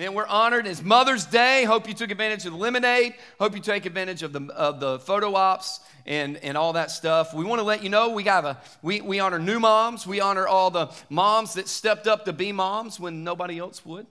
[0.00, 0.66] Man, we're honored.
[0.66, 1.64] It's Mother's Day.
[1.64, 3.12] Hope you took advantage of the lemonade.
[3.38, 7.34] Hope you take advantage of the, of the photo ops and, and all that stuff.
[7.34, 10.06] We want to let you know we got a we, we honor new moms.
[10.06, 14.06] We honor all the moms that stepped up to be moms when nobody else would.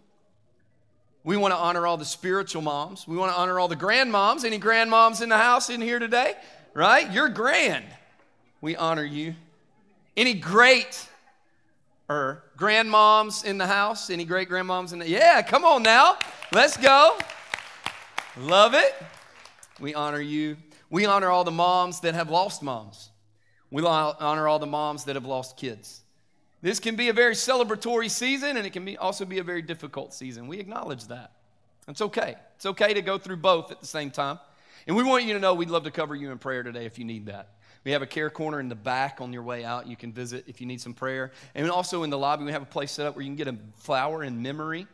[1.23, 3.07] We want to honor all the spiritual moms.
[3.07, 4.43] We want to honor all the grandmoms.
[4.43, 6.35] Any grandmoms in the house in here today?
[6.75, 7.11] Right?
[7.11, 7.85] You're grand.
[8.61, 9.33] We honor you.
[10.15, 11.09] Any great
[12.09, 14.09] or grandmoms in the house?
[14.09, 16.17] Any great grandmoms in the Yeah, come on now.
[16.51, 17.17] Let's go.
[18.37, 18.95] Love it.
[19.79, 20.57] We honor you.
[20.89, 23.11] We honor all the moms that have lost moms.
[23.71, 26.01] We honor all the moms that have lost kids.
[26.61, 29.61] This can be a very celebratory season and it can be also be a very
[29.61, 30.47] difficult season.
[30.47, 31.31] We acknowledge that.
[31.87, 32.35] It's okay.
[32.55, 34.39] It's okay to go through both at the same time.
[34.87, 36.97] And we want you to know we'd love to cover you in prayer today if
[36.97, 37.49] you need that.
[37.89, 39.87] We have a care corner in the back on your way out.
[39.87, 41.31] You can visit if you need some prayer.
[41.55, 43.47] And also in the lobby, we have a place set up where you can get
[43.47, 44.85] a flower in memory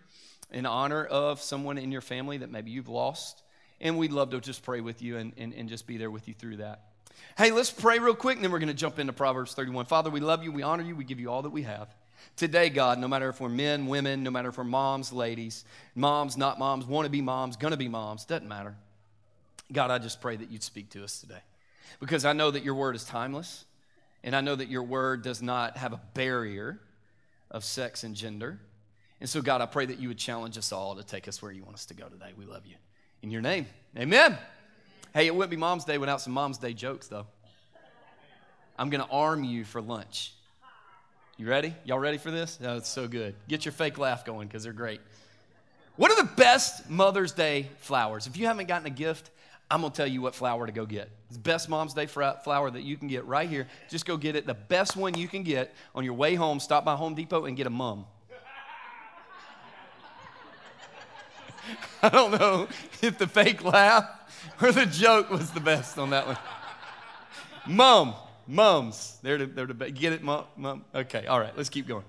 [0.50, 3.42] in honor of someone in your family that maybe you've lost.
[3.82, 6.30] And we'd love to just pray with you and, and, and just be there with
[6.30, 6.84] you through that.
[7.38, 9.88] Hey, let's pray real quick, and then we're going to jump into Proverbs 31.
[9.88, 11.94] Father, we love you, we honor you, we give you all that we have.
[12.38, 16.38] Today, God, no matter if we're men, women, no matter if we're moms, ladies, moms,
[16.38, 18.74] not moms, want to be moms, going to be moms, doesn't matter.
[19.70, 21.42] God, I just pray that you'd speak to us today
[22.00, 23.66] because I know that your word is timeless,
[24.24, 26.80] and I know that your word does not have a barrier
[27.52, 28.60] of sex and gender.
[29.22, 31.52] And so, God, I pray that you would challenge us all to take us where
[31.52, 32.34] you want us to go today.
[32.38, 32.76] We love you.
[33.22, 33.66] In your name,
[33.98, 34.38] amen.
[35.14, 37.26] Hey, it wouldn't be Mom's Day without some Mom's Day jokes, though.
[38.78, 40.34] I'm going to arm you for lunch.
[41.38, 41.74] You ready?
[41.86, 42.60] Y'all ready for this?
[42.64, 43.36] Oh, it's so good.
[43.48, 45.00] Get your fake laugh going because they're great.
[45.96, 48.28] What are the best Mother's Day flowers?
[48.28, 49.32] If you haven't gotten a gift,
[49.70, 51.10] I'm gonna tell you what flower to go get.
[51.28, 53.68] It's the best Mom's Day flower that you can get right here.
[53.90, 54.46] Just go get it.
[54.46, 56.60] The best one you can get on your way home.
[56.60, 58.06] Stop by Home Depot and get a mum.
[62.04, 62.68] I don't know
[63.02, 64.08] if the fake laugh
[64.62, 66.38] or the joke was the best on that one.
[67.68, 68.14] Mum,
[68.46, 69.18] mums.
[69.24, 69.96] They're the, they're the best.
[69.96, 70.86] Get it, mum, mum?
[70.94, 72.04] Okay, all right, let's keep going.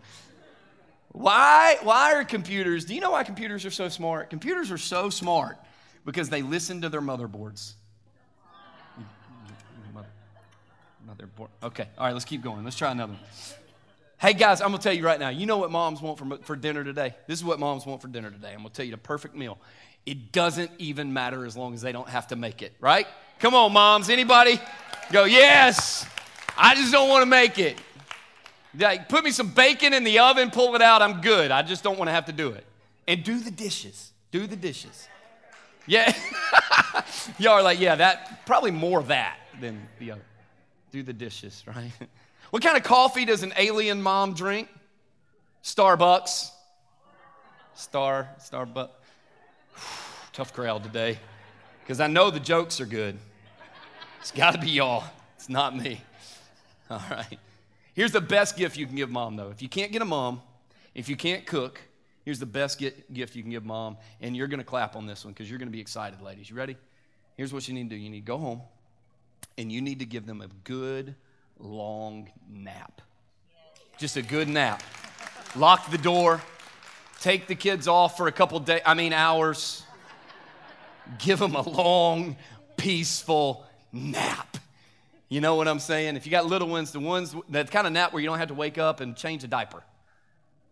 [1.13, 4.29] Why, why are computers, do you know why computers are so smart?
[4.29, 5.57] Computers are so smart
[6.07, 7.75] because they listen to their motherboards.
[11.07, 11.49] Motherboard.
[11.63, 12.65] Okay, all right, let's keep going.
[12.65, 13.23] Let's try another one.
[14.19, 16.57] Hey guys, I'm gonna tell you right now, you know what moms want for, for
[16.57, 17.15] dinner today?
[17.27, 18.53] This is what moms want for dinner today.
[18.53, 19.59] I'm gonna tell you the perfect meal.
[20.07, 23.07] It doesn't even matter as long as they don't have to make it, right?
[23.41, 24.09] Come on, moms.
[24.09, 24.59] Anybody?
[25.13, 26.07] Go, yes.
[26.57, 27.79] I just don't wanna make it.
[28.77, 31.51] Like, put me some bacon in the oven, pull it out, I'm good.
[31.51, 32.65] I just don't wanna have to do it.
[33.07, 34.13] And do the dishes.
[34.33, 35.09] Do the dishes.
[35.87, 36.13] Yeah.
[37.39, 40.23] Y'all are like, yeah, that, probably more that than the other.
[40.91, 41.93] Do the dishes, right?
[42.51, 44.69] What kind of coffee does an alien mom drink?
[45.65, 46.51] Starbucks.
[47.75, 48.89] Star, Starbucks.
[50.33, 51.19] Tough crowd today.
[51.83, 53.19] Because I know the jokes are good.
[54.21, 55.05] It's got to be y'all.
[55.35, 56.01] It's not me.
[56.91, 57.39] All right.
[57.95, 59.51] Here's the best gift you can give mom, though.
[59.51, 60.41] If you can't get a mom,
[60.95, 61.81] if you can't cook,
[62.27, 65.25] Here's the best gift you can give mom, and you're going to clap on this
[65.25, 66.51] one because you're going to be excited, ladies.
[66.51, 66.77] You ready?
[67.37, 68.63] Here's what you need to do you need to go home,
[69.57, 71.15] and you need to give them a good,
[71.61, 73.01] long nap.
[73.97, 74.83] Just a good nap.
[75.55, 76.43] Lock the door,
[77.21, 79.85] take the kids off for a couple days, I mean, hours.
[81.19, 82.37] Give them a long,
[82.77, 84.57] peaceful nap.
[85.29, 86.17] You know what I'm saying?
[86.17, 88.49] If you got little ones, the ones that kind of nap where you don't have
[88.49, 89.85] to wake up and change a diaper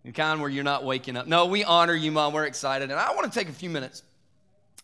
[0.04, 1.26] the kind where you're not waking up.
[1.26, 2.34] No, we honor you, Mom.
[2.34, 2.90] We're excited.
[2.90, 4.02] And I want to take a few minutes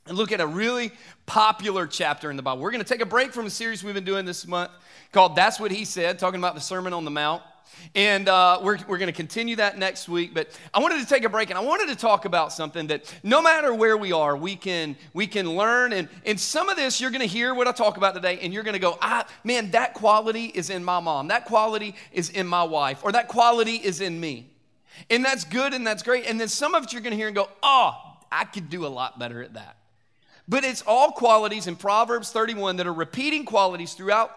[0.07, 0.93] and look at a really
[1.27, 2.63] popular chapter in the Bible.
[2.63, 4.71] We're going to take a break from a series we've been doing this month
[5.13, 7.43] called That's What He Said, talking about the Sermon on the Mount.
[7.95, 10.33] And uh, we're, we're going to continue that next week.
[10.33, 13.15] But I wanted to take a break and I wanted to talk about something that
[13.23, 15.93] no matter where we are, we can, we can learn.
[15.93, 18.55] And, and some of this, you're going to hear what I talk about today, and
[18.55, 21.29] you're going to go, ah, man, that quality is in my mom.
[21.29, 23.05] That quality is in my wife.
[23.05, 24.50] Or that quality is in me.
[25.09, 26.27] And that's good and that's great.
[26.27, 27.95] And then some of it you're going to hear and go, oh,
[28.31, 29.77] I could do a lot better at that.
[30.49, 34.37] But it's all qualities in Proverbs 31 that are repeating qualities throughout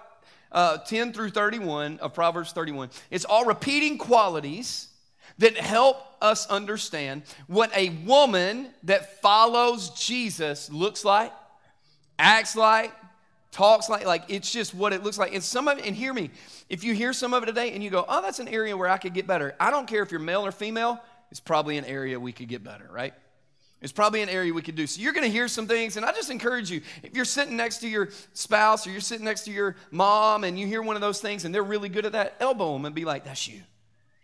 [0.51, 2.89] uh, 10 through 31 of Proverbs 31.
[3.09, 4.89] It's all repeating qualities
[5.39, 11.33] that help us understand what a woman that follows Jesus looks like,
[12.19, 12.93] acts like,
[13.53, 15.33] talks like like it's just what it looks like.
[15.33, 16.31] And some of it and hear me
[16.69, 18.89] if you hear some of it today and you go oh that's an area where
[18.89, 20.99] i could get better i don't care if you're male or female
[21.31, 23.13] it's probably an area we could get better right?
[23.81, 24.87] It's probably an area we could do.
[24.87, 27.55] So you're going to hear some things and i just encourage you if you're sitting
[27.55, 30.95] next to your spouse or you're sitting next to your mom and you hear one
[30.95, 33.47] of those things and they're really good at that elbow them and be like that's
[33.47, 33.61] you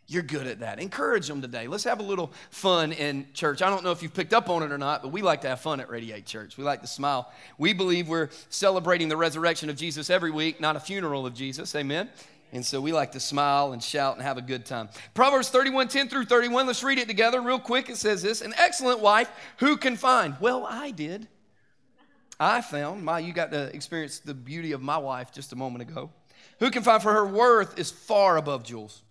[0.09, 0.79] You're good at that.
[0.79, 1.67] Encourage them today.
[1.67, 3.61] Let's have a little fun in church.
[3.61, 5.49] I don't know if you've picked up on it or not, but we like to
[5.49, 6.57] have fun at Radiate Church.
[6.57, 7.31] We like to smile.
[7.59, 11.75] We believe we're celebrating the resurrection of Jesus every week, not a funeral of Jesus.
[11.75, 12.09] Amen.
[12.51, 14.89] And so we like to smile and shout and have a good time.
[15.13, 16.65] Proverbs 31 10 through 31.
[16.65, 17.87] Let's read it together real quick.
[17.87, 20.35] It says this An excellent wife, who can find?
[20.39, 21.27] Well, I did.
[22.39, 25.87] I found, my, you got to experience the beauty of my wife just a moment
[25.87, 26.09] ago.
[26.59, 27.03] Who can find?
[27.03, 29.03] For her worth is far above jewels.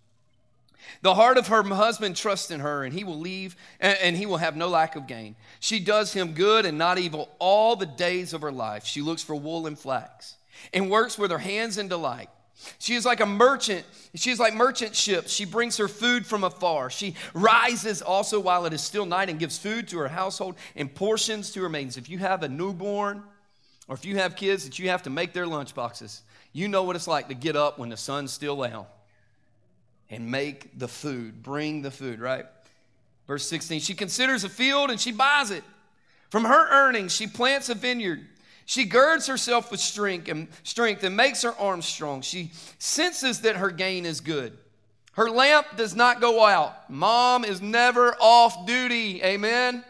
[1.02, 4.38] The heart of her husband trusts in her, and he will leave, and he will
[4.38, 5.36] have no lack of gain.
[5.60, 8.84] She does him good and not evil all the days of her life.
[8.84, 10.36] She looks for wool and flax,
[10.72, 12.30] and works with her hands in delight.
[12.78, 13.84] She is like a merchant.
[14.16, 15.32] She is like merchant ships.
[15.32, 16.90] She brings her food from afar.
[16.90, 20.92] She rises also while it is still night and gives food to her household and
[20.92, 21.96] portions to her maidens.
[21.96, 23.22] If you have a newborn,
[23.86, 26.22] or if you have kids that you have to make their lunch boxes,
[26.52, 28.86] you know what it's like to get up when the sun's still down
[30.10, 32.46] and make the food, bring the food, right?
[33.26, 35.64] Verse 16, she considers a field and she buys it.
[36.30, 38.26] From her earnings, she plants a vineyard.
[38.64, 42.20] She girds herself with strength and strength and makes her arms strong.
[42.20, 44.56] She senses that her gain is good.
[45.12, 46.90] Her lamp does not go out.
[46.90, 49.22] Mom is never off duty.
[49.22, 49.84] Amen.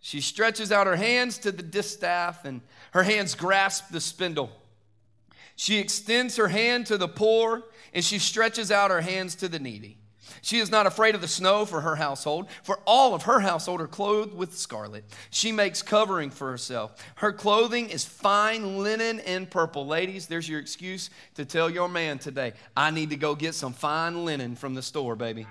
[0.00, 2.62] She stretches out her hands to the distaff and
[2.92, 4.50] her hands grasp the spindle.
[5.54, 7.62] She extends her hand to the poor
[7.92, 9.98] and she stretches out her hands to the needy.
[10.40, 13.80] She is not afraid of the snow for her household, for all of her household
[13.80, 15.04] are clothed with scarlet.
[15.30, 16.94] She makes covering for herself.
[17.16, 19.86] Her clothing is fine linen and purple.
[19.86, 23.72] Ladies, there's your excuse to tell your man today, I need to go get some
[23.72, 25.46] fine linen from the store, baby.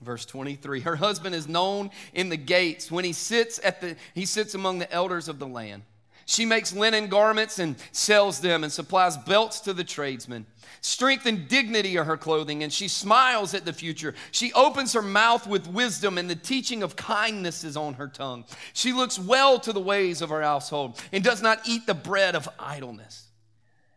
[0.00, 4.26] Verse 23 Her husband is known in the gates when he sits at the he
[4.26, 5.82] sits among the elders of the land.
[6.26, 10.46] She makes linen garments and sells them and supplies belts to the tradesmen.
[10.80, 14.14] Strength and dignity are her clothing, and she smiles at the future.
[14.32, 18.44] She opens her mouth with wisdom, and the teaching of kindness is on her tongue.
[18.72, 22.34] She looks well to the ways of her household and does not eat the bread
[22.34, 23.28] of idleness.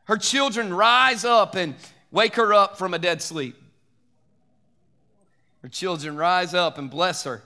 [0.05, 1.73] Her children rise up and
[2.11, 3.55] wake her up from a dead sleep.
[5.63, 7.41] Her children rise up and bless her.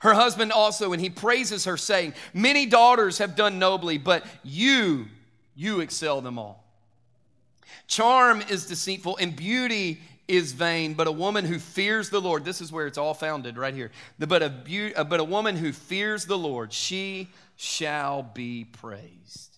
[0.00, 5.06] Her husband also, and he praises her, saying, Many daughters have done nobly, but you,
[5.54, 6.64] you excel them all.
[7.86, 12.60] Charm is deceitful, and beauty is vain, but a woman who fears the Lord, this
[12.60, 13.90] is where it's all founded right here.
[14.18, 19.57] But a, be- uh, but a woman who fears the Lord, she shall be praised.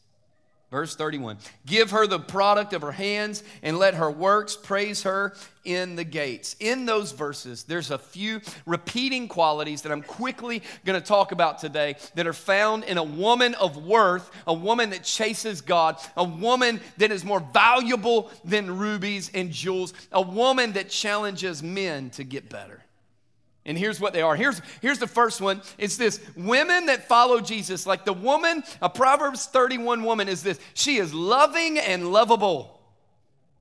[0.70, 5.34] Verse 31 Give her the product of her hands and let her works praise her
[5.64, 6.54] in the gates.
[6.60, 11.58] In those verses, there's a few repeating qualities that I'm quickly going to talk about
[11.58, 16.24] today that are found in a woman of worth, a woman that chases God, a
[16.24, 22.22] woman that is more valuable than rubies and jewels, a woman that challenges men to
[22.22, 22.79] get better.
[23.66, 24.36] And here's what they are.
[24.36, 25.60] Here's, here's the first one.
[25.76, 30.58] It's this women that follow Jesus, like the woman, a Proverbs 31 woman is this.
[30.74, 32.80] She is loving and lovable.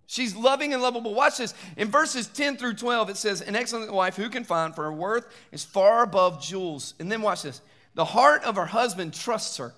[0.07, 1.13] She's loving and lovable.
[1.13, 1.53] Watch this.
[1.77, 4.93] In verses 10 through 12, it says, An excellent wife who can find, for her
[4.93, 6.95] worth is far above jewels.
[6.99, 7.61] And then watch this.
[7.93, 9.73] The heart of her husband trusts her,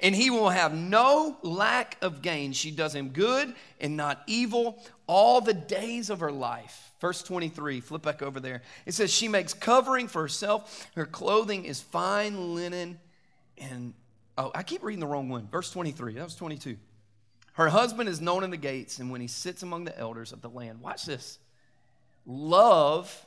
[0.00, 2.52] and he will have no lack of gain.
[2.52, 6.93] She does him good and not evil all the days of her life.
[7.04, 8.62] Verse 23, flip back over there.
[8.86, 10.88] It says, She makes covering for herself.
[10.96, 12.98] Her clothing is fine linen.
[13.58, 13.92] And,
[14.38, 15.46] oh, I keep reading the wrong one.
[15.48, 16.78] Verse 23, that was 22.
[17.52, 20.40] Her husband is known in the gates, and when he sits among the elders of
[20.40, 21.38] the land, watch this.
[22.24, 23.26] Love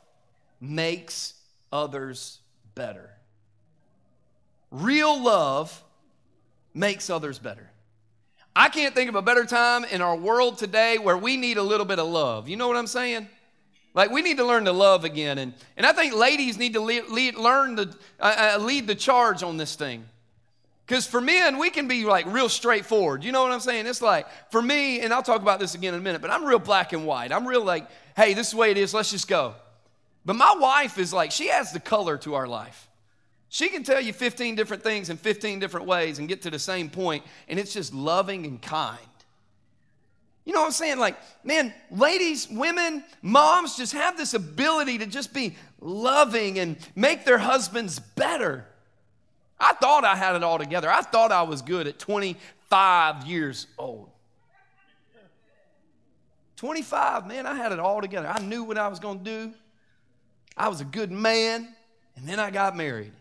[0.59, 1.35] makes
[1.71, 2.39] others
[2.73, 3.11] better.
[4.71, 5.83] Real love
[6.73, 7.69] makes others better.
[8.55, 11.63] I can't think of a better time in our world today where we need a
[11.63, 12.49] little bit of love.
[12.49, 13.29] You know what I'm saying?
[13.93, 16.79] Like we need to learn to love again, and and I think ladies need to
[16.79, 20.05] lead, lead learn the uh, uh, lead the charge on this thing.
[20.85, 23.23] Because for men, we can be like real straightforward.
[23.23, 23.87] You know what I'm saying?
[23.87, 26.21] It's like for me, and I'll talk about this again in a minute.
[26.21, 27.33] But I'm real black and white.
[27.33, 28.93] I'm real like, hey, this is the way it is.
[28.93, 29.55] Let's just go.
[30.23, 32.89] But my wife is like, she adds the color to our life.
[33.49, 36.59] She can tell you 15 different things in 15 different ways and get to the
[36.59, 38.97] same point, and it's just loving and kind.
[40.47, 40.97] You know what I'm saying?
[40.97, 47.25] Like, man, ladies, women, moms just have this ability to just be loving and make
[47.25, 48.65] their husbands better.
[49.59, 50.89] I thought I had it all together.
[50.89, 54.09] I thought I was good at 25 years old.
[56.55, 58.29] 25, man, I had it all together.
[58.29, 59.53] I knew what I was going to do.
[60.55, 61.75] I was a good man.
[62.15, 63.11] And then I got married.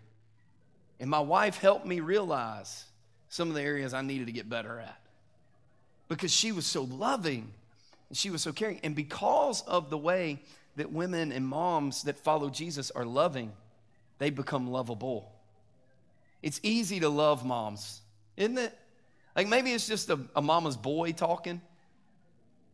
[1.01, 2.85] And my wife helped me realize
[3.31, 5.06] some of the areas I needed to get better at
[6.09, 7.53] because she was so loving
[8.13, 8.81] She was so caring.
[8.85, 10.41] And because of the way
[10.77, 13.53] that women and moms that follow Jesus are loving,
[14.19, 15.33] they become lovable.
[16.43, 18.01] It's easy to love moms,
[18.37, 18.79] isn't it?
[19.35, 21.61] Like maybe it's just a, a mama's boy talking,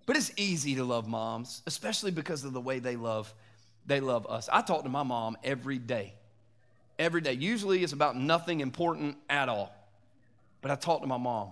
[0.06, 3.32] but it's easy to love moms, especially because of the way they love
[3.86, 4.48] they love us.
[4.52, 6.14] I talk to my mom every day.
[6.98, 7.32] Every day.
[7.32, 9.74] Usually it's about nothing important at all.
[10.60, 11.50] But I talk to my mom.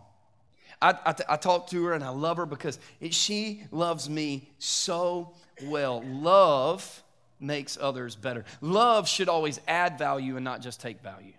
[0.82, 4.48] I, I, I talk to her and I love her because it, she loves me
[4.58, 5.32] so
[5.64, 6.02] well.
[6.06, 7.02] Love
[7.38, 8.44] makes others better.
[8.60, 11.32] Love should always add value and not just take value.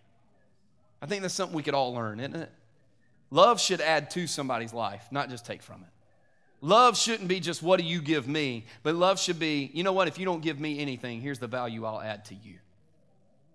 [1.02, 2.52] I think that's something we could all learn, isn't it?
[3.32, 5.90] Love should add to somebody's life, not just take from it.
[6.64, 9.94] Love shouldn't be just what do you give me, but love should be, you know
[9.94, 12.56] what, if you don't give me anything, here's the value I'll add to you.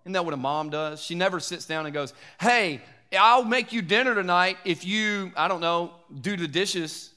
[0.03, 1.01] Isn't that what a mom does?
[1.03, 2.81] She never sits down and goes, hey,
[3.19, 7.13] I'll make you dinner tonight if you, I don't know, do the dishes.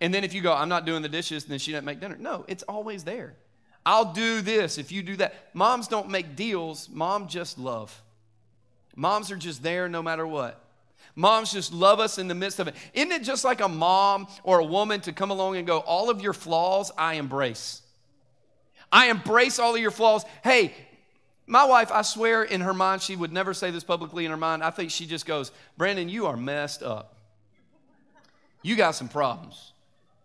[0.00, 2.16] And then if you go, I'm not doing the dishes, then she doesn't make dinner.
[2.18, 3.36] No, it's always there.
[3.84, 5.34] I'll do this if you do that.
[5.54, 8.02] Moms don't make deals, mom just love.
[8.96, 10.64] Moms are just there no matter what.
[11.14, 12.74] Moms just love us in the midst of it.
[12.92, 16.10] Isn't it just like a mom or a woman to come along and go, All
[16.10, 17.82] of your flaws, I embrace.
[18.90, 20.24] I embrace all of your flaws.
[20.42, 20.74] Hey,
[21.48, 24.36] my wife, I swear in her mind, she would never say this publicly in her
[24.36, 24.62] mind.
[24.62, 27.16] I think she just goes, Brandon, you are messed up.
[28.62, 29.72] You got some problems.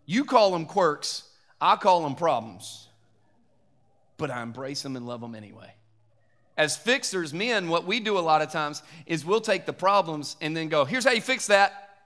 [0.04, 1.22] You call them quirks,
[1.60, 2.88] I call them problems.
[4.18, 5.72] But I embrace them and love them anyway.
[6.56, 10.36] As fixers, men, what we do a lot of times is we'll take the problems
[10.40, 11.96] and then go, here's how you fix that.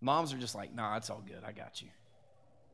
[0.00, 1.42] Moms are just like, nah, it's all good.
[1.44, 1.88] I got you.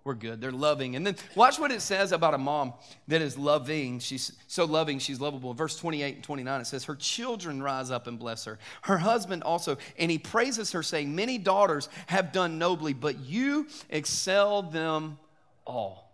[0.04, 0.38] We're good.
[0.38, 0.96] They're loving.
[0.96, 2.74] And then watch what it says about a mom
[3.08, 4.00] that is loving.
[4.00, 5.54] She's so loving, she's lovable.
[5.54, 8.58] Verse 28 and 29, it says, Her children rise up and bless her.
[8.82, 9.78] Her husband also.
[9.98, 15.18] And he praises her, saying, Many daughters have done nobly, but you excel them
[15.66, 16.12] all.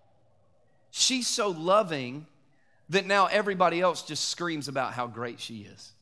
[0.92, 2.26] She's so loving
[2.90, 5.92] that now everybody else just screams about how great she is.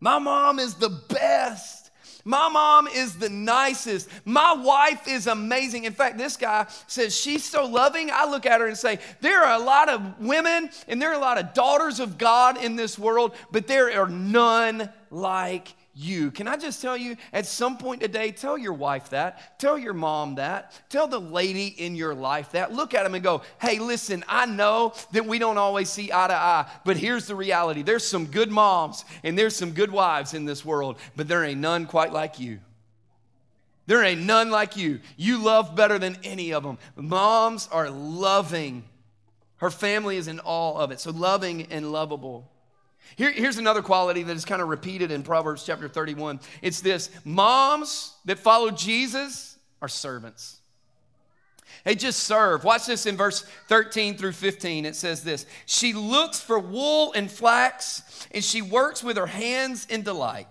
[0.00, 1.85] My mom is the best.
[2.26, 4.08] My mom is the nicest.
[4.24, 5.84] My wife is amazing.
[5.84, 8.10] In fact, this guy says she's so loving.
[8.12, 11.14] I look at her and say, There are a lot of women and there are
[11.14, 16.30] a lot of daughters of God in this world, but there are none like you.
[16.30, 19.94] Can I just tell you, at some point today, tell your wife that, tell your
[19.94, 22.72] mom that, tell the lady in your life that.
[22.72, 26.28] Look at them and go, hey, listen, I know that we don't always see eye
[26.28, 30.34] to eye, but here's the reality there's some good moms and there's some good wives
[30.34, 32.60] in this world, but there ain't none quite like you.
[33.86, 35.00] There ain't none like you.
[35.16, 36.76] You love better than any of them.
[36.96, 38.84] Moms are loving.
[39.58, 41.00] Her family is in all of it.
[41.00, 42.50] So loving and lovable.
[43.14, 46.40] Here, here's another quality that is kind of repeated in Proverbs chapter 31.
[46.62, 50.60] It's this moms that follow Jesus are servants.
[51.84, 52.64] They just serve.
[52.64, 54.84] Watch this in verse 13 through 15.
[54.84, 59.86] It says this She looks for wool and flax, and she works with her hands
[59.86, 60.48] in delight.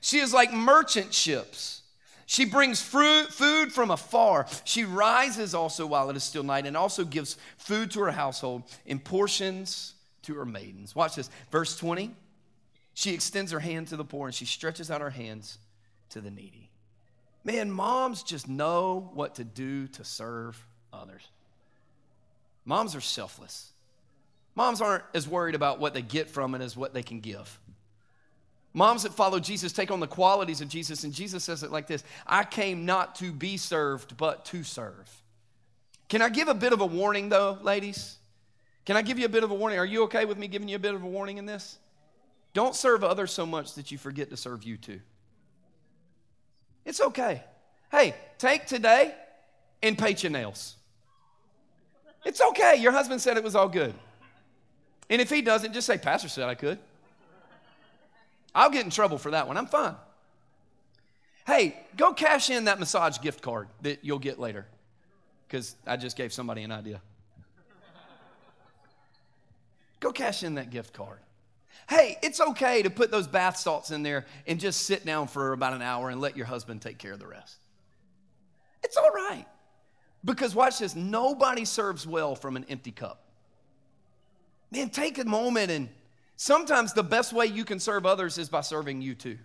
[0.00, 1.82] She is like merchant ships.
[2.26, 4.46] She brings fruit, food from afar.
[4.64, 8.64] She rises also while it is still night and also gives food to her household
[8.84, 9.94] in portions
[10.28, 10.94] to her maidens.
[10.94, 11.28] Watch this.
[11.50, 12.14] Verse 20.
[12.94, 15.58] She extends her hand to the poor and she stretches out her hands
[16.10, 16.70] to the needy.
[17.44, 21.26] Man, moms just know what to do to serve others.
[22.64, 23.72] Moms are selfless.
[24.54, 27.58] Moms aren't as worried about what they get from it as what they can give.
[28.74, 31.86] Moms that follow Jesus take on the qualities of Jesus, and Jesus says it like
[31.86, 35.10] this I came not to be served, but to serve.
[36.08, 38.17] Can I give a bit of a warning, though, ladies?
[38.88, 39.78] Can I give you a bit of a warning?
[39.78, 41.76] Are you okay with me giving you a bit of a warning in this?
[42.54, 45.00] Don't serve others so much that you forget to serve you too.
[46.86, 47.44] It's okay.
[47.90, 49.14] Hey, take today
[49.82, 50.74] and paint your nails.
[52.24, 52.76] It's okay.
[52.76, 53.92] Your husband said it was all good.
[55.10, 56.78] And if he doesn't, just say, Pastor said I could.
[58.54, 59.58] I'll get in trouble for that one.
[59.58, 59.96] I'm fine.
[61.46, 64.64] Hey, go cash in that massage gift card that you'll get later
[65.46, 67.02] because I just gave somebody an idea.
[70.00, 71.18] Go cash in that gift card.
[71.88, 75.52] Hey, it's okay to put those bath salts in there and just sit down for
[75.52, 77.56] about an hour and let your husband take care of the rest.
[78.82, 79.46] It's all right.
[80.24, 83.24] Because watch this nobody serves well from an empty cup.
[84.70, 85.88] Man, take a moment and
[86.36, 89.38] sometimes the best way you can serve others is by serving you too.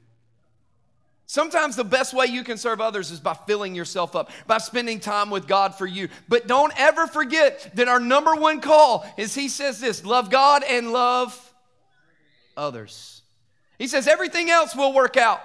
[1.25, 4.99] Sometimes the best way you can serve others is by filling yourself up, by spending
[4.99, 6.09] time with God for you.
[6.27, 10.63] But don't ever forget that our number one call is He says this love God
[10.63, 11.53] and love
[12.57, 13.21] others.
[13.79, 15.41] He says everything else will work out.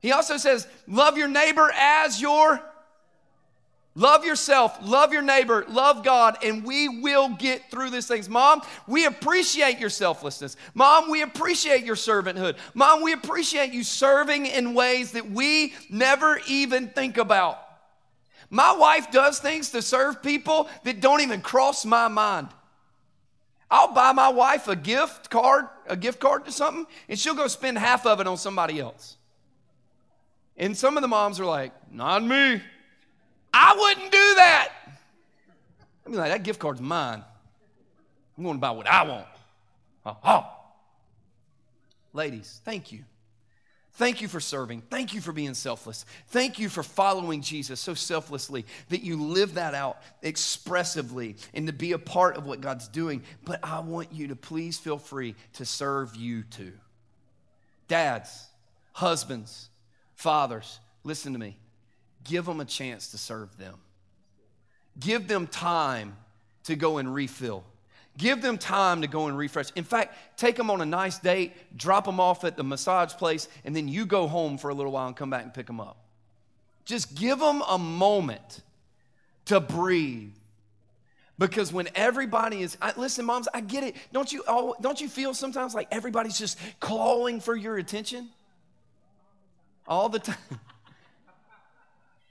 [0.00, 2.60] He also says, love your neighbor as your
[3.98, 8.28] Love yourself, love your neighbor, love God, and we will get through these things.
[8.28, 10.56] Mom, we appreciate your selflessness.
[10.72, 12.56] Mom, we appreciate your servanthood.
[12.74, 17.58] Mom, we appreciate you serving in ways that we never even think about.
[18.50, 22.46] My wife does things to serve people that don't even cross my mind.
[23.68, 27.48] I'll buy my wife a gift card, a gift card to something, and she'll go
[27.48, 29.16] spend half of it on somebody else.
[30.56, 32.62] And some of the moms are like, not me.
[33.52, 34.72] I wouldn't do that.
[36.06, 37.22] I'd be like, that gift card's mine.
[38.36, 39.26] I'm going to buy what I want.
[40.24, 40.46] Oh.
[42.12, 43.04] Ladies, thank you.
[43.94, 44.82] Thank you for serving.
[44.82, 46.06] Thank you for being selfless.
[46.28, 51.72] Thank you for following Jesus so selflessly that you live that out expressively and to
[51.72, 53.22] be a part of what God's doing.
[53.44, 56.72] But I want you to please feel free to serve you too.
[57.88, 58.46] Dads,
[58.92, 59.68] husbands,
[60.14, 61.58] fathers, listen to me
[62.28, 63.74] give them a chance to serve them.
[65.00, 66.16] Give them time
[66.64, 67.64] to go and refill.
[68.16, 69.70] Give them time to go and refresh.
[69.76, 73.48] In fact, take them on a nice date, drop them off at the massage place,
[73.64, 75.80] and then you go home for a little while and come back and pick them
[75.80, 75.96] up.
[76.84, 78.62] Just give them a moment
[79.46, 80.32] to breathe.
[81.38, 83.94] Because when everybody is, I, listen, moms, I get it.
[84.12, 88.28] Don't you, all, don't you feel sometimes like everybody's just clawing for your attention?
[89.86, 90.36] All the time.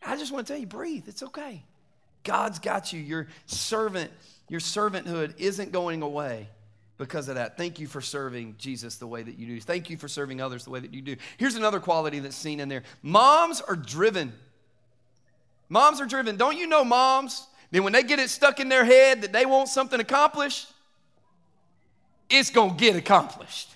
[0.06, 1.06] I just want to tell you, breathe.
[1.08, 1.64] It's okay.
[2.24, 3.00] God's got you.
[3.00, 4.12] Your servant,
[4.50, 6.50] your servanthood isn't going away
[6.98, 7.58] because of that.
[7.58, 9.62] Thank you for serving Jesus the way that you do.
[9.62, 11.16] Thank you for serving others the way that you do.
[11.38, 14.34] Here's another quality that's seen in there moms are driven.
[15.70, 16.38] Moms are driven.
[16.38, 17.48] Don't you know moms?
[17.72, 20.72] Then when they get it stuck in their head that they want something accomplished,
[22.30, 23.70] it's going to get accomplished.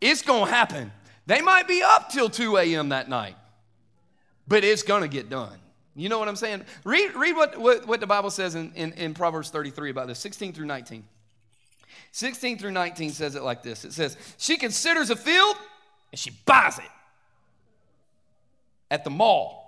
[0.00, 0.92] It's going to happen.
[1.26, 2.90] They might be up till 2 a.m.
[2.90, 3.36] that night
[4.46, 5.58] but it's going to get done.
[5.96, 6.64] You know what I'm saying?
[6.84, 10.18] Read, read what, what, what the Bible says in, in, in Proverbs 33 about this
[10.18, 11.04] 16 through 19.
[12.10, 15.56] 16 through 19 says it like this it says, She considers a field
[16.12, 16.84] and she buys it
[18.90, 19.62] at the mall.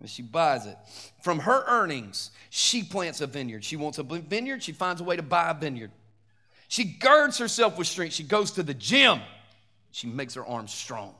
[0.00, 0.76] And she buys it.
[1.22, 3.62] From her earnings, she plants a vineyard.
[3.62, 5.92] She wants a vineyard, she finds a way to buy a vineyard.
[6.66, 8.14] She girds herself with strength.
[8.14, 9.20] She goes to the gym.
[9.90, 11.14] She makes her arms strong.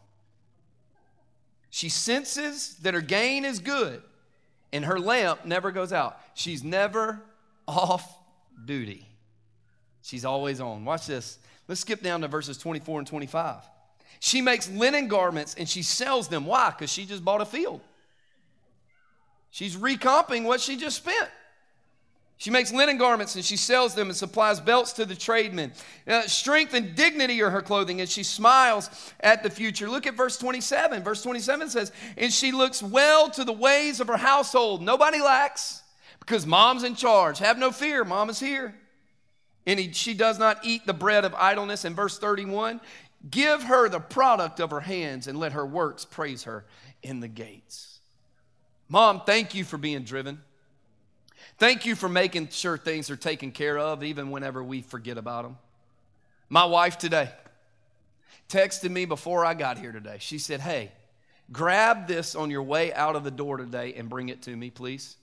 [1.74, 4.02] She senses that her gain is good,
[4.74, 6.20] and her lamp never goes out.
[6.34, 7.22] She's never
[7.66, 8.06] off
[8.62, 9.08] duty.
[10.02, 10.84] She's always on.
[10.84, 11.38] Watch this.
[11.68, 13.62] Let's skip down to verses 24 and 25.
[14.20, 16.44] She makes linen garments and she sells them.
[16.44, 16.68] Why?
[16.70, 17.80] Because she just bought a field.
[19.50, 21.30] She's recomping what she just spent.
[22.42, 25.70] She makes linen garments and she sells them and supplies belts to the tradesmen.
[26.08, 29.88] Uh, strength and dignity are her clothing, and she smiles at the future.
[29.88, 31.04] Look at verse 27.
[31.04, 34.82] Verse 27 says, And she looks well to the ways of her household.
[34.82, 35.84] Nobody lacks
[36.18, 37.38] because mom's in charge.
[37.38, 38.74] Have no fear, mom is here.
[39.64, 41.84] And he, she does not eat the bread of idleness.
[41.84, 42.80] In verse 31,
[43.30, 46.64] give her the product of her hands and let her works praise her
[47.04, 48.00] in the gates.
[48.88, 50.40] Mom, thank you for being driven.
[51.62, 55.44] Thank you for making sure things are taken care of, even whenever we forget about
[55.44, 55.58] them.
[56.48, 57.30] My wife today
[58.48, 60.16] texted me before I got here today.
[60.18, 60.90] She said, Hey,
[61.52, 64.70] grab this on your way out of the door today and bring it to me,
[64.70, 65.14] please.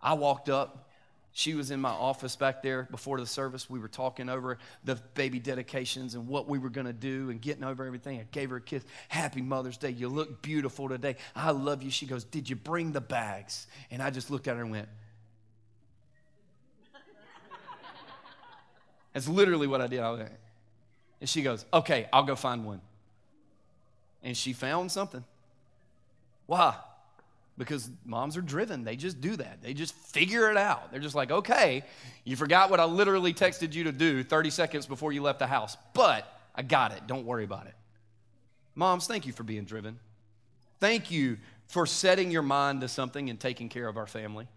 [0.00, 0.88] I walked up.
[1.32, 3.68] She was in my office back there before the service.
[3.68, 7.38] We were talking over the baby dedications and what we were going to do and
[7.38, 8.18] getting over everything.
[8.18, 8.82] I gave her a kiss.
[9.08, 9.90] Happy Mother's Day.
[9.90, 11.16] You look beautiful today.
[11.36, 11.90] I love you.
[11.90, 13.66] She goes, Did you bring the bags?
[13.90, 14.88] And I just looked at her and went,
[19.12, 20.00] That's literally what I did.
[20.00, 20.28] I
[21.20, 22.80] and she goes, Okay, I'll go find one.
[24.22, 25.24] And she found something.
[26.46, 26.74] Why?
[27.56, 28.84] Because moms are driven.
[28.84, 29.62] They just do that.
[29.62, 30.90] They just figure it out.
[30.90, 31.84] They're just like, okay,
[32.24, 35.46] you forgot what I literally texted you to do 30 seconds before you left the
[35.46, 37.06] house, but I got it.
[37.06, 37.74] Don't worry about it.
[38.74, 39.98] Moms, thank you for being driven.
[40.80, 44.48] Thank you for setting your mind to something and taking care of our family.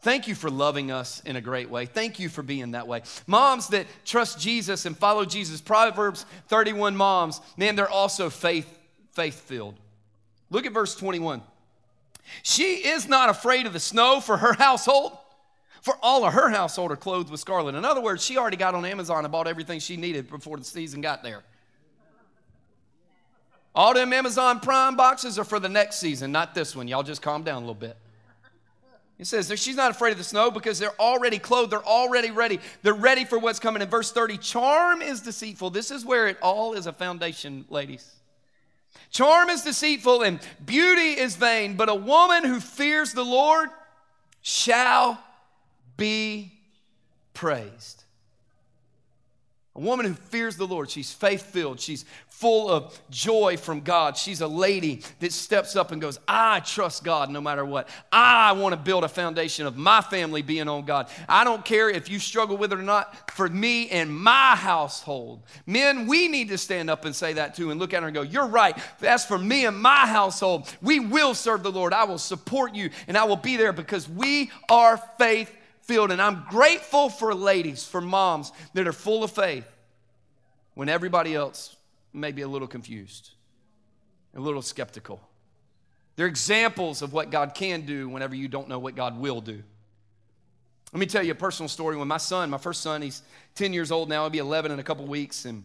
[0.00, 1.86] Thank you for loving us in a great way.
[1.86, 3.02] Thank you for being that way.
[3.26, 8.72] Moms that trust Jesus and follow Jesus, Proverbs 31 moms, man, they're also faith
[9.12, 9.74] faith filled.
[10.50, 11.42] Look at verse 21.
[12.42, 15.16] She is not afraid of the snow for her household,
[15.80, 17.74] for all of her household are clothed with scarlet.
[17.74, 20.64] In other words, she already got on Amazon and bought everything she needed before the
[20.64, 21.42] season got there.
[23.74, 26.88] All them Amazon Prime boxes are for the next season, not this one.
[26.88, 27.96] Y'all just calm down a little bit.
[29.18, 32.60] It says she's not afraid of the snow because they're already clothed, they're already ready.
[32.82, 33.80] They're ready for what's coming.
[33.80, 35.70] In verse 30, charm is deceitful.
[35.70, 38.12] This is where it all is a foundation, ladies.
[39.10, 43.70] Charm is deceitful and beauty is vain, but a woman who fears the Lord
[44.42, 45.18] shall
[45.96, 46.52] be
[47.32, 48.04] praised.
[49.76, 54.16] A woman who fears the Lord, she's faith filled, she's full of joy from God.
[54.16, 57.88] She's a lady that steps up and goes, I trust God no matter what.
[58.12, 61.08] I want to build a foundation of my family being on God.
[61.28, 65.42] I don't care if you struggle with it or not, for me and my household.
[65.66, 68.14] Men, we need to stand up and say that too and look at her and
[68.14, 68.76] go, You're right.
[69.02, 71.94] As for me and my household, we will serve the Lord.
[71.94, 75.54] I will support you and I will be there because we are faith
[75.88, 79.66] And I'm grateful for ladies, for moms that are full of faith
[80.74, 81.76] when everybody else
[82.12, 83.30] may be a little confused,
[84.34, 85.20] a little skeptical.
[86.16, 89.62] They're examples of what God can do whenever you don't know what God will do.
[90.92, 91.96] Let me tell you a personal story.
[91.96, 93.22] When my son, my first son, he's
[93.54, 95.64] 10 years old now, he'll be 11 in a couple weeks, and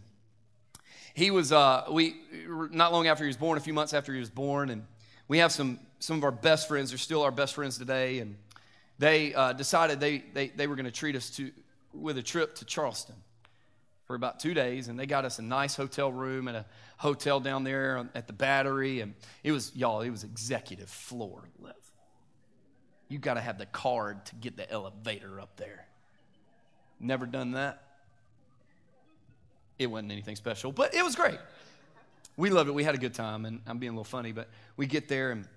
[1.14, 2.16] he was, uh, we,
[2.72, 4.86] not long after he was born, a few months after he was born, and
[5.28, 8.36] we have some, some of our best friends, they're still our best friends today, and
[9.02, 11.52] they uh, decided they, they, they were going to treat us to,
[11.92, 13.16] with a trip to Charleston
[14.06, 16.66] for about two days, and they got us a nice hotel room at a
[16.98, 21.80] hotel down there at the Battery, and it was y'all, it was executive floor level.
[23.10, 25.88] You got to have the card to get the elevator up there.
[27.00, 27.82] Never done that.
[29.80, 31.40] It wasn't anything special, but it was great.
[32.38, 32.74] We loved it.
[32.74, 35.32] We had a good time, and I'm being a little funny, but we get there
[35.32, 35.48] and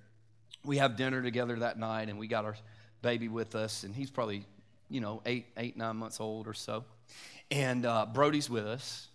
[0.65, 2.57] we have dinner together that night, and we got our
[3.05, 4.47] baby with us, and he's probably,
[4.89, 6.85] you know, eight, eight, nine months old or so.
[7.51, 9.09] And uh, Brody's with us.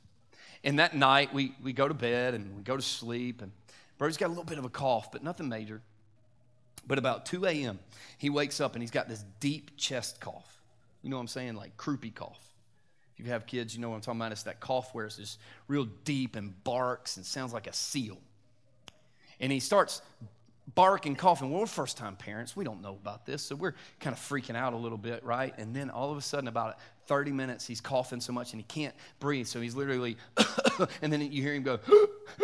[0.63, 3.41] And that night, we, we go to bed and we go to sleep.
[3.41, 3.51] And
[3.97, 5.81] Brody's got a little bit of a cough, but nothing major.
[6.87, 7.79] But about 2 a.m.,
[8.17, 10.61] he wakes up and he's got this deep chest cough.
[11.01, 11.55] You know what I'm saying?
[11.55, 12.39] Like croupy cough.
[13.17, 14.31] If you have kids, you know what I'm talking about.
[14.31, 18.17] It's that cough where it's just real deep and barks and sounds like a seal.
[19.39, 20.01] And he starts
[20.75, 21.51] barking, coughing.
[21.51, 22.55] Well, we're first time parents.
[22.55, 23.43] We don't know about this.
[23.43, 25.53] So we're kind of freaking out a little bit, right?
[25.57, 26.77] And then all of a sudden, about
[27.07, 29.47] 30 minutes, he's coughing so much and he can't breathe.
[29.47, 30.17] So he's literally,
[31.01, 31.79] and then you hear him go,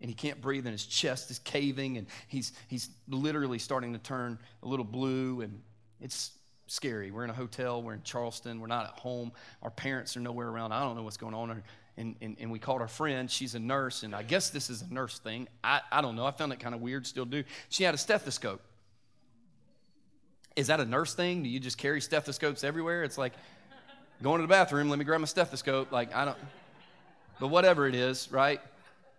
[0.00, 3.98] and he can't breathe and his chest is caving and he's, he's literally starting to
[3.98, 5.60] turn a little blue and
[6.00, 6.32] it's
[6.66, 7.10] scary.
[7.10, 9.32] We're in a hotel, we're in Charleston, we're not at home.
[9.62, 10.72] Our parents are nowhere around.
[10.72, 11.62] I don't know what's going on
[11.98, 13.30] and, and, and we called our friend.
[13.30, 15.48] She's a nurse, and I guess this is a nurse thing.
[15.64, 16.26] I, I don't know.
[16.26, 17.44] I found it kind of weird, still do.
[17.68, 18.60] She had a stethoscope.
[20.54, 21.42] Is that a nurse thing?
[21.42, 23.04] Do you just carry stethoscopes everywhere?
[23.04, 23.32] It's like
[24.22, 25.92] going to the bathroom, let me grab my stethoscope.
[25.92, 26.38] Like, I don't,
[27.38, 28.60] but whatever it is, right?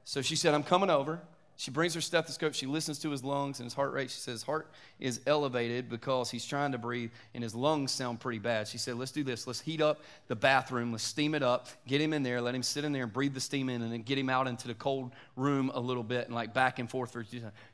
[0.06, 1.20] So she said, I'm coming over.
[1.60, 2.54] She brings her stethoscope.
[2.54, 4.12] She listens to his lungs and his heart rate.
[4.12, 8.38] She says, heart is elevated because he's trying to breathe and his lungs sound pretty
[8.38, 8.68] bad.
[8.68, 9.48] She said, Let's do this.
[9.48, 10.92] Let's heat up the bathroom.
[10.92, 11.68] Let's steam it up.
[11.88, 12.42] Get him in there.
[12.42, 14.48] Let him sit in there and breathe the steam in and then get him out
[14.48, 17.26] into the cold room a little bit and like back and forth for a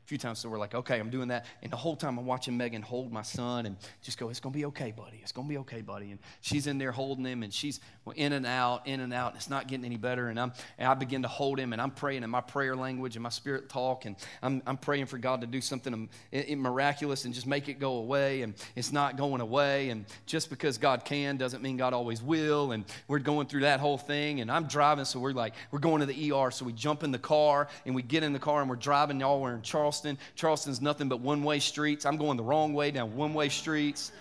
[0.06, 0.38] few times.
[0.38, 1.44] So we're like, Okay, I'm doing that.
[1.62, 4.48] And the whole time I'm watching Megan hold my son and just go, It's to
[4.48, 5.18] be okay, buddy.
[5.20, 6.10] It's to be okay, buddy.
[6.10, 7.80] And she's in there holding him and she's
[8.16, 9.32] in and out, in and out.
[9.32, 10.28] And it's not getting any better.
[10.28, 13.16] And, I'm, and I begin to hold him and I'm praying in my prayer language
[13.16, 14.04] and my spirit talk.
[14.04, 16.08] And I'm, I'm praying for God to do something
[16.56, 18.42] miraculous and just make it go away.
[18.42, 19.90] And it's not going away.
[19.90, 22.72] And just because God can doesn't mean God always will.
[22.72, 24.40] And we're going through that whole thing.
[24.40, 26.50] And I'm driving, so we're like, we're going to the ER.
[26.50, 29.20] So we jump in the car and we get in the car and we're driving.
[29.20, 30.16] Y'all, we're in Charleston.
[30.36, 32.06] Charleston's nothing but one way streets.
[32.06, 34.12] I'm going the wrong way down one way streets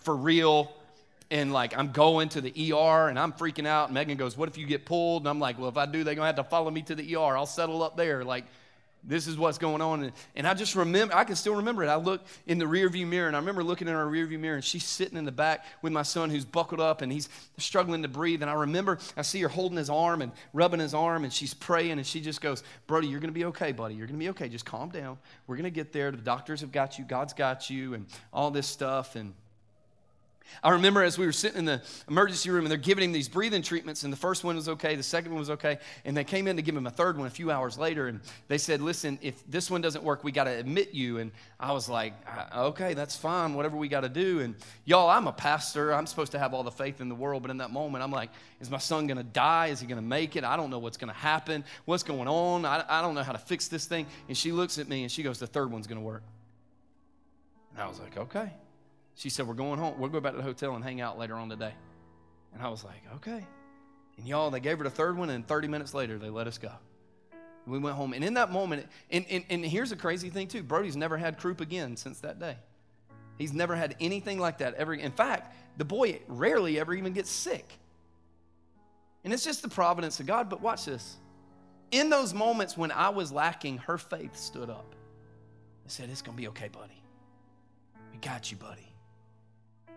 [0.00, 0.72] for real
[1.30, 3.86] and like I'm going to the ER and I'm freaking out.
[3.86, 5.22] And Megan goes, What if you get pulled?
[5.22, 7.16] And I'm like, Well, if I do, they're gonna have to follow me to the
[7.16, 7.36] ER.
[7.36, 8.24] I'll settle up there.
[8.24, 8.44] Like,
[9.02, 10.04] this is what's going on.
[10.04, 11.88] And, and I just remember, I can still remember it.
[11.88, 14.64] I look in the rearview mirror, and I remember looking in our rearview mirror, and
[14.64, 18.08] she's sitting in the back with my son who's buckled up and he's struggling to
[18.08, 18.42] breathe.
[18.42, 21.54] And I remember I see her holding his arm and rubbing his arm, and she's
[21.54, 23.94] praying, and she just goes, Brody, you're going to be okay, buddy.
[23.94, 24.48] You're going to be okay.
[24.48, 25.18] Just calm down.
[25.46, 26.10] We're going to get there.
[26.10, 29.16] The doctors have got you, God's got you, and all this stuff.
[29.16, 29.34] And
[30.62, 33.28] I remember as we were sitting in the emergency room and they're giving him these
[33.28, 36.24] breathing treatments, and the first one was okay, the second one was okay, and they
[36.24, 38.80] came in to give him a third one a few hours later, and they said,
[38.80, 41.18] Listen, if this one doesn't work, we got to admit you.
[41.18, 44.40] And I was like, uh, Okay, that's fine, whatever we got to do.
[44.40, 45.92] And y'all, I'm a pastor.
[45.92, 48.12] I'm supposed to have all the faith in the world, but in that moment, I'm
[48.12, 49.68] like, Is my son going to die?
[49.68, 50.44] Is he going to make it?
[50.44, 51.64] I don't know what's going to happen.
[51.84, 52.64] What's going on?
[52.64, 54.06] I, I don't know how to fix this thing.
[54.28, 56.22] And she looks at me and she goes, The third one's going to work.
[57.72, 58.50] And I was like, Okay.
[59.20, 59.98] She said, We're going home.
[59.98, 61.74] We'll go back to the hotel and hang out later on today.
[62.54, 63.46] And I was like, Okay.
[64.16, 66.56] And y'all, they gave her the third one, and 30 minutes later, they let us
[66.56, 66.72] go.
[67.66, 68.14] We went home.
[68.14, 71.36] And in that moment, and, and, and here's a crazy thing, too Brody's never had
[71.36, 72.56] croup again since that day.
[73.36, 74.94] He's never had anything like that ever.
[74.94, 77.70] In fact, the boy rarely ever even gets sick.
[79.22, 80.48] And it's just the providence of God.
[80.48, 81.18] But watch this.
[81.90, 84.94] In those moments when I was lacking, her faith stood up
[85.82, 87.02] and said, It's going to be okay, buddy.
[88.12, 88.89] We got you, buddy.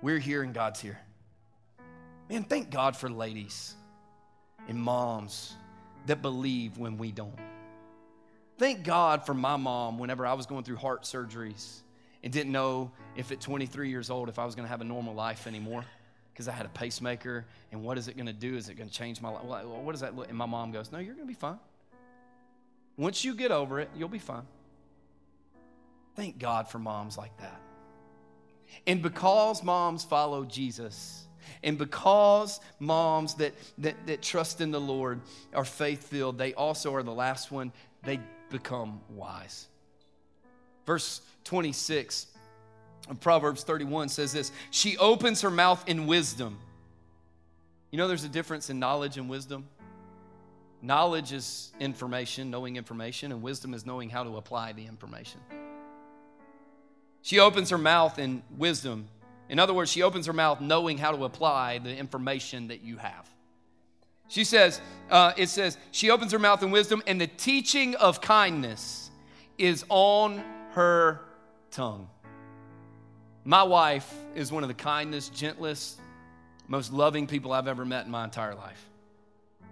[0.03, 0.99] We're here and God's here.
[2.29, 3.73] Man, thank God for ladies
[4.67, 5.55] and moms
[6.07, 7.39] that believe when we don't.
[8.57, 11.83] Thank God for my mom whenever I was going through heart surgeries
[12.21, 14.83] and didn't know if at 23 years old if I was going to have a
[14.83, 15.85] normal life anymore
[16.33, 18.57] because I had a pacemaker and what is it going to do?
[18.57, 19.65] Is it going to change my life?
[19.65, 20.27] What does that look?
[20.27, 21.59] And my mom goes, No, you're going to be fine.
[22.97, 24.45] Once you get over it, you'll be fine.
[26.17, 27.62] Thank God for moms like that.
[28.85, 31.25] And because moms follow Jesus,
[31.63, 35.21] and because moms that, that, that trust in the Lord
[35.53, 37.71] are faith filled, they also are the last one,
[38.03, 38.19] they
[38.49, 39.67] become wise.
[40.85, 42.27] Verse 26
[43.09, 46.57] of Proverbs 31 says this She opens her mouth in wisdom.
[47.91, 49.67] You know, there's a difference in knowledge and wisdom.
[50.81, 55.39] Knowledge is information, knowing information, and wisdom is knowing how to apply the information.
[57.23, 59.07] She opens her mouth in wisdom.
[59.49, 62.97] In other words, she opens her mouth knowing how to apply the information that you
[62.97, 63.27] have.
[64.27, 68.19] She says, uh, it says, she opens her mouth in wisdom, and the teaching of
[68.19, 69.09] kindness
[69.57, 71.21] is on her
[71.71, 72.09] tongue.
[73.45, 75.99] My wife is one of the kindest, gentlest,
[76.67, 78.89] most loving people I've ever met in my entire life.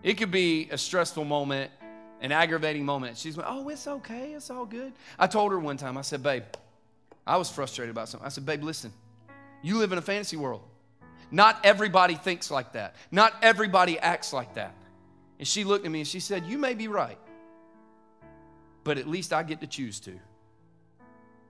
[0.03, 1.71] It could be a stressful moment,
[2.21, 3.17] an aggravating moment.
[3.17, 4.93] She's like, oh, it's okay, it's all good.
[5.19, 6.43] I told her one time, I said, babe,
[7.25, 8.25] I was frustrated about something.
[8.25, 8.91] I said, babe, listen,
[9.61, 10.63] you live in a fantasy world.
[11.31, 12.95] Not everybody thinks like that.
[13.09, 14.75] Not everybody acts like that.
[15.39, 17.17] And she looked at me and she said, You may be right,
[18.83, 20.11] but at least I get to choose to.
[20.11, 20.19] And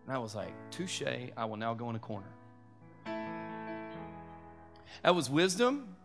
[0.10, 1.02] I was like, Touche,
[1.36, 2.28] I will now go in a corner.
[5.04, 5.96] That was wisdom.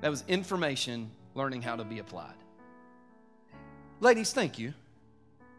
[0.00, 2.34] That was information learning how to be applied.
[4.00, 4.72] Ladies, thank you.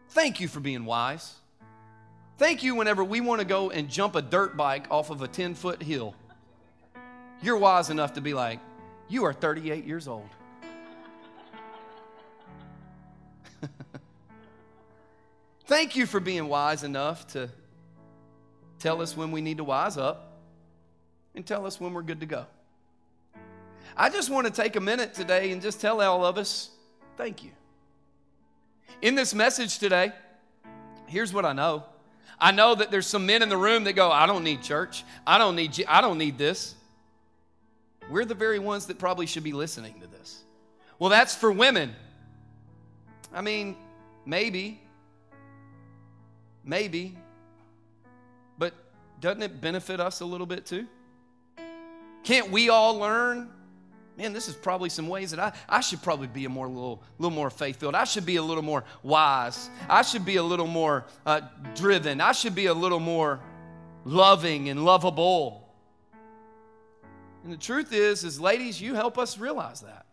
[0.08, 1.34] Thank you for being wise.
[2.40, 5.28] Thank you whenever we want to go and jump a dirt bike off of a
[5.28, 6.14] 10 foot hill.
[7.42, 8.60] You're wise enough to be like,
[9.10, 10.30] You are 38 years old.
[15.66, 17.50] Thank you for being wise enough to
[18.78, 20.38] tell us when we need to wise up
[21.34, 22.46] and tell us when we're good to go.
[23.94, 26.70] I just want to take a minute today and just tell all of us
[27.18, 27.50] thank you.
[29.02, 30.12] In this message today,
[31.06, 31.84] here's what I know
[32.38, 35.04] I know that there's some men in the room that go, I don't need church.
[35.26, 36.74] I don't need, I don't need this.
[38.10, 40.42] We're the very ones that probably should be listening to this.
[40.98, 41.94] Well, that's for women.
[43.32, 43.76] I mean,
[44.24, 44.80] maybe.
[46.64, 47.16] Maybe.
[48.58, 48.74] But
[49.20, 50.86] doesn't it benefit us a little bit too?
[52.24, 53.48] Can't we all learn
[54.20, 57.02] man, this is probably some ways that I, I should probably be a more little,
[57.18, 57.94] little more faith filled.
[57.94, 59.70] I should be a little more wise.
[59.88, 61.40] I should be a little more uh,
[61.74, 62.20] driven.
[62.20, 63.40] I should be a little more
[64.04, 65.66] loving and lovable.
[67.44, 70.04] And the truth is, is ladies, you help us realize that.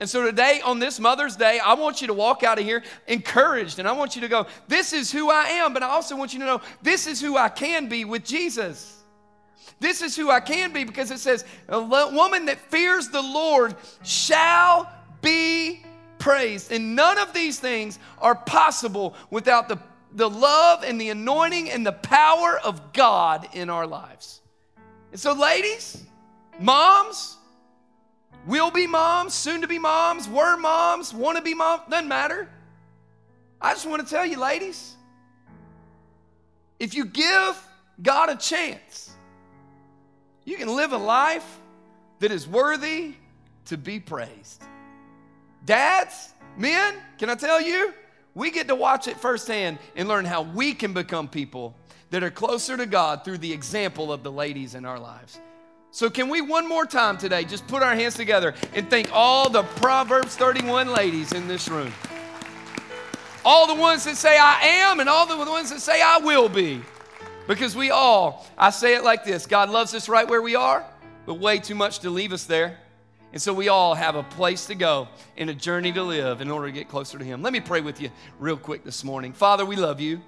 [0.00, 2.82] And so today, on this Mother's Day, I want you to walk out of here
[3.06, 3.78] encouraged.
[3.78, 5.74] And I want you to go, This is who I am.
[5.74, 9.03] But I also want you to know, This is who I can be with Jesus.
[9.80, 13.74] This is who I can be because it says, a woman that fears the Lord
[14.02, 15.82] shall be
[16.18, 16.72] praised.
[16.72, 19.78] And none of these things are possible without the,
[20.12, 24.40] the love and the anointing and the power of God in our lives.
[25.12, 26.04] And so, ladies,
[26.58, 27.36] moms,
[28.46, 32.48] will be moms, soon to be moms, were moms, want to be moms, doesn't matter.
[33.60, 34.96] I just want to tell you, ladies,
[36.78, 37.68] if you give
[38.02, 39.13] God a chance,
[40.44, 41.60] you can live a life
[42.20, 43.14] that is worthy
[43.66, 44.62] to be praised.
[45.64, 47.94] Dads, men, can I tell you?
[48.34, 51.74] We get to watch it firsthand and learn how we can become people
[52.10, 55.40] that are closer to God through the example of the ladies in our lives.
[55.90, 59.48] So, can we one more time today just put our hands together and thank all
[59.48, 61.92] the Proverbs 31 ladies in this room?
[63.44, 66.48] All the ones that say, I am, and all the ones that say, I will
[66.48, 66.82] be.
[67.46, 70.84] Because we all, I say it like this God loves us right where we are,
[71.26, 72.78] but way too much to leave us there.
[73.32, 76.50] And so we all have a place to go and a journey to live in
[76.50, 77.42] order to get closer to Him.
[77.42, 79.32] Let me pray with you real quick this morning.
[79.32, 80.22] Father, we love you.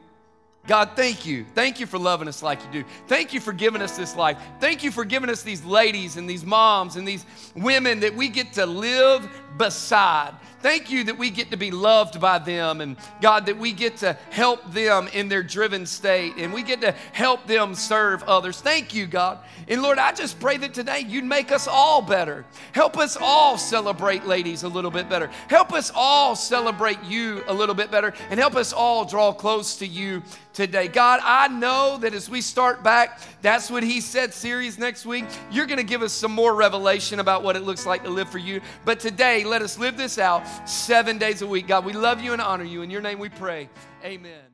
[0.67, 1.47] God, thank you.
[1.55, 2.89] Thank you for loving us like you do.
[3.07, 4.37] Thank you for giving us this life.
[4.59, 7.25] Thank you for giving us these ladies and these moms and these
[7.55, 10.35] women that we get to live beside.
[10.61, 13.99] Thank you that we get to be loved by them and God, that we get
[13.99, 18.61] to help them in their driven state and we get to help them serve others.
[18.61, 19.39] Thank you, God.
[19.69, 22.45] And Lord, I just pray that today you'd make us all better.
[22.73, 25.29] Help us all celebrate ladies a little bit better.
[25.49, 29.77] Help us all celebrate you a little bit better and help us all draw close
[29.77, 30.23] to you
[30.57, 30.89] today.
[30.89, 35.27] God, I know that as we start back, that's what He said series next week.
[35.51, 38.31] You're going to give us some more revelation about what it looks like to live
[38.31, 38.63] for you.
[38.87, 41.67] But today, let us live this out seven days a week.
[41.67, 42.83] God, we love you and honor you.
[42.83, 43.69] In your name we pray.
[44.05, 44.46] Amen.